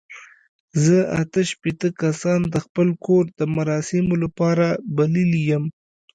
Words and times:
زه 0.83 0.97
اته 1.21 1.41
شپېته 1.51 1.89
کسان 2.01 2.39
د 2.53 2.55
خپل 2.65 2.87
کور 3.05 3.23
د 3.39 3.41
مراسمو 3.55 4.15
لپاره 4.23 4.65
بللي 4.95 5.41
یم. 5.49 5.63